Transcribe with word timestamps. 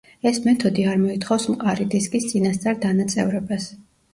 ეს 0.27 0.37
მეთოდი 0.45 0.85
არ 0.93 0.97
მოითხოვს 1.01 1.45
მყარი 1.55 1.87
დისკის 1.93 2.27
წინასწარ 2.33 2.83
დანაწევრებას. 2.87 3.71